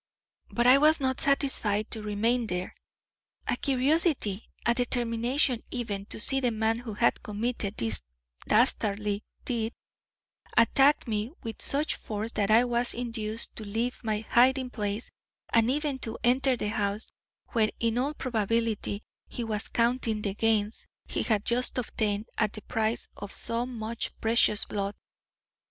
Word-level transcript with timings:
"But 0.49 0.65
I 0.65 0.79
was 0.79 0.99
not 0.99 1.21
satisfied 1.21 1.91
to 1.91 2.01
remain 2.01 2.47
there. 2.47 2.73
A 3.47 3.55
curiosity, 3.55 4.49
a 4.65 4.73
determination 4.73 5.61
even, 5.69 6.07
to 6.07 6.19
see 6.19 6.39
the 6.39 6.49
man 6.49 6.79
who 6.79 6.95
had 6.95 7.21
committed 7.21 7.77
this 7.77 8.01
dastardly 8.47 9.23
deed, 9.45 9.73
attacked 10.57 11.07
me 11.07 11.29
with 11.43 11.61
such 11.61 11.93
force 11.97 12.31
that 12.31 12.49
I 12.49 12.63
was 12.65 12.95
induced 12.95 13.55
to 13.57 13.63
leave 13.63 14.03
my 14.03 14.25
hiding 14.27 14.71
place 14.71 15.11
and 15.53 15.69
even 15.69 15.99
to 15.99 16.17
enter 16.23 16.57
the 16.57 16.69
house 16.69 17.11
where 17.49 17.69
in 17.79 17.99
all 17.99 18.15
probability 18.15 19.03
he 19.27 19.43
was 19.43 19.67
counting 19.67 20.23
the 20.23 20.33
gains 20.33 20.87
he 21.05 21.21
had 21.21 21.45
just 21.45 21.77
obtained 21.77 22.27
at 22.39 22.53
the 22.53 22.61
price 22.63 23.07
of 23.17 23.31
so 23.31 23.67
much 23.67 24.19
precious 24.19 24.65
blood. 24.65 24.95